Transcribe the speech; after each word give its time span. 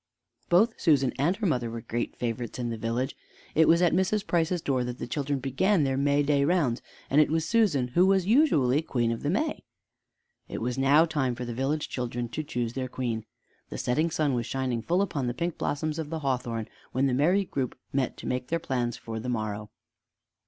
Both 0.49 0.81
Susan 0.81 1.13
and 1.19 1.35
her 1.35 1.45
mother 1.45 1.69
were 1.69 1.81
great 1.81 2.15
favorites 2.15 2.57
in 2.57 2.69
the 2.71 2.75
village. 2.79 3.15
It 3.53 3.67
was 3.67 3.83
at 3.83 3.93
Mrs. 3.93 4.25
Price's 4.25 4.59
door 4.59 4.83
that 4.83 4.97
the 4.97 5.05
children 5.05 5.37
began 5.37 5.83
their 5.83 5.95
Mayday 5.95 6.43
rounds, 6.43 6.81
and 7.07 7.21
it 7.21 7.29
was 7.29 7.47
Susan 7.47 7.89
who 7.89 8.07
was 8.07 8.25
usually 8.25 8.81
Queen 8.81 9.11
of 9.11 9.21
the 9.21 9.29
May. 9.29 9.63
It 10.47 10.59
was 10.59 10.75
now 10.75 11.05
time 11.05 11.35
for 11.35 11.45
the 11.45 11.53
village 11.53 11.87
children 11.87 12.29
to 12.29 12.41
choose 12.41 12.73
their 12.73 12.89
queen. 12.89 13.25
The 13.69 13.77
setting 13.77 14.09
sun 14.09 14.33
was 14.33 14.47
shining 14.47 14.81
full 14.81 15.03
upon 15.03 15.27
the 15.27 15.35
pink 15.35 15.59
blossoms 15.59 15.99
of 15.99 16.09
the 16.09 16.21
hawthorn 16.21 16.67
when 16.93 17.05
the 17.05 17.13
merry 17.13 17.45
group 17.45 17.77
met 17.93 18.17
to 18.17 18.25
make 18.27 18.47
their 18.47 18.57
plans 18.57 18.97
for 18.97 19.19
the 19.19 19.29
morrow. 19.29 19.69